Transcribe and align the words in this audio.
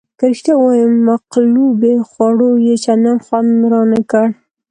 که 0.19 0.25
رښتیا 0.31 0.53
ووایم 0.57 0.93
مقلوبې 1.09 1.93
خوړو 2.09 2.49
یې 2.67 2.75
چندانې 2.85 3.23
خوند 3.25 3.51
رانه 3.71 3.99
کړ. 4.11 4.27